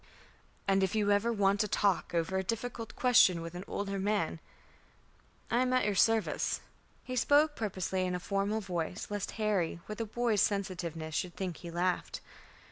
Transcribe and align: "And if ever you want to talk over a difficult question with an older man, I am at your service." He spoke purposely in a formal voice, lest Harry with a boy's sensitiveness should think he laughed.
"And 0.67 0.81
if 0.81 0.95
ever 0.95 1.29
you 1.29 1.37
want 1.37 1.59
to 1.59 1.67
talk 1.67 2.15
over 2.15 2.35
a 2.39 2.43
difficult 2.43 2.95
question 2.95 3.39
with 3.39 3.53
an 3.53 3.63
older 3.67 3.99
man, 3.99 4.39
I 5.51 5.61
am 5.61 5.73
at 5.73 5.85
your 5.85 5.93
service." 5.93 6.61
He 7.03 7.15
spoke 7.15 7.55
purposely 7.55 8.03
in 8.07 8.15
a 8.15 8.19
formal 8.19 8.61
voice, 8.61 9.11
lest 9.11 9.29
Harry 9.37 9.79
with 9.87 10.01
a 10.01 10.05
boy's 10.05 10.41
sensitiveness 10.41 11.13
should 11.13 11.35
think 11.35 11.57
he 11.57 11.69
laughed. 11.69 12.19